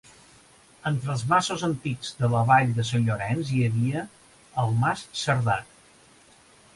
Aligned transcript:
Entre 0.91 1.11
els 1.15 1.25
masos 1.33 1.65
antics 1.67 2.09
de 2.21 2.29
la 2.35 2.41
vall 2.47 2.73
de 2.79 2.85
Sant 2.91 3.05
Llorenç 3.09 3.51
hi 3.57 3.61
havia 3.67 4.07
el 4.65 4.73
Mas 4.85 5.05
Cerdà. 5.25 5.59